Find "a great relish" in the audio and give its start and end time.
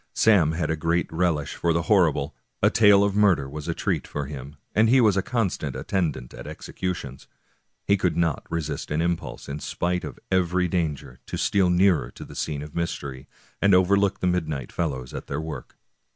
0.71-1.53